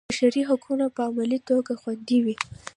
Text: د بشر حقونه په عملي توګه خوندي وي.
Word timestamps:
د 0.01 0.03
بشر 0.09 0.33
حقونه 0.49 0.85
په 0.95 1.01
عملي 1.09 1.39
توګه 1.49 1.73
خوندي 1.81 2.19
وي. 2.25 2.35